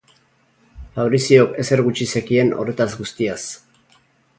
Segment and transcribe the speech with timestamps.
[0.95, 3.41] Fabriziok ezer gutxi zekien horretaz guztiaz.